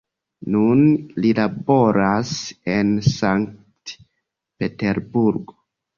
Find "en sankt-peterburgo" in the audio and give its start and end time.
2.77-5.61